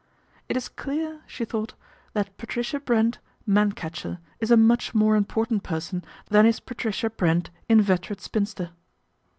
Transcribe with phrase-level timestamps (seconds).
[0.49, 1.75] "It is clear," she thought,"
[2.15, 7.51] that Patricia Brent, man catcher, is a much more important person than is Patricia Brent,
[7.69, 8.71] inveterate spinster."